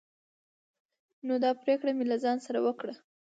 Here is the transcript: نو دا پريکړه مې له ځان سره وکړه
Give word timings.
نو 1.27 1.33
دا 1.43 1.51
پريکړه 1.63 1.91
مې 1.97 2.05
له 2.11 2.17
ځان 2.23 2.37
سره 2.45 2.59
وکړه 2.65 2.93